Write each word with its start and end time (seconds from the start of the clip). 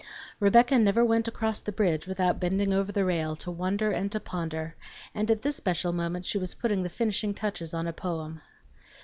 Rebecca 0.39 0.79
never 0.79 1.05
went 1.05 1.27
across 1.27 1.61
the 1.61 1.71
bridge 1.71 2.07
without 2.07 2.39
bending 2.39 2.73
over 2.73 2.91
the 2.91 3.05
rail 3.05 3.35
to 3.35 3.51
wonder 3.51 3.91
and 3.91 4.11
to 4.11 4.19
ponder, 4.19 4.75
and 5.13 5.29
at 5.29 5.43
this 5.43 5.57
special 5.57 5.93
moment 5.93 6.25
she 6.25 6.39
was 6.39 6.55
putting 6.55 6.81
the 6.81 6.89
finishing 6.89 7.35
touches 7.35 7.71
on 7.71 7.85
a 7.85 7.93
poem. 7.93 8.41